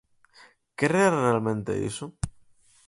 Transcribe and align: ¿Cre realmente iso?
¿Cre 0.79 0.87
realmente 1.19 1.71
iso? 1.89 2.05